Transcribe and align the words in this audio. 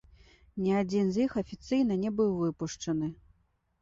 Ні 0.61 0.71
адзін 0.81 1.11
з 1.11 1.25
іх 1.27 1.35
афіцыйна 1.43 1.99
не 2.07 2.13
быў 2.21 2.31
выпушчаны. 2.41 3.15